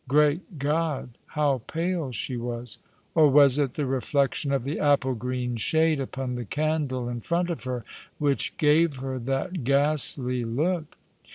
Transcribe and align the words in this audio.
Great 0.07 0.57
God, 0.57 1.09
how 1.37 1.61
pale 1.67 2.11
she 2.11 2.35
was! 2.35 2.79
Or 3.13 3.27
was 3.29 3.59
it 3.59 3.75
the 3.75 3.85
reflection 3.85 4.51
of 4.51 4.63
the 4.63 4.79
apple 4.79 5.13
green 5.13 5.57
shade 5.57 5.99
upon 5.99 6.33
the 6.33 6.43
candle 6.45 7.07
in 7.07 7.21
front 7.21 7.51
of 7.51 7.65
her 7.65 7.85
which 8.17 8.57
gave 8.57 8.95
her 8.95 9.19
that 9.19 9.63
ghastly 9.63 10.43
look 10.43 10.97